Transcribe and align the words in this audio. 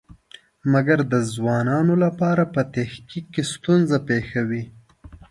مګر 0.71 0.99
د 1.13 1.13
ځوانانو 1.33 1.93
لپاره 2.05 2.43
په 2.53 2.61
تحقیق 2.75 3.25
کې 3.33 3.43
ستونزه 3.53 3.97
پېښوي. 4.09 4.63